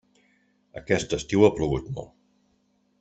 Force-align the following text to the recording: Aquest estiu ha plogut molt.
Aquest 0.81 1.13
estiu 1.19 1.45
ha 1.49 1.53
plogut 1.59 1.93
molt. 1.99 2.13